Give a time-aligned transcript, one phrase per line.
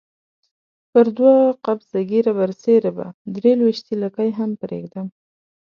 [0.91, 3.05] پر دوه قبضه ږیره برسېره به
[3.35, 5.07] درې لويشتې لکۍ هم پرېږدم.